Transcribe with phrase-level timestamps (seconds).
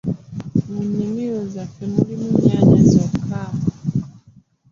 [0.69, 3.41] Mu nimiro yaffe mulimu nyanya zokka.